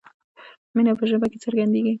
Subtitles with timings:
[0.75, 1.89] مینه په ژبه کې څرګندیږي.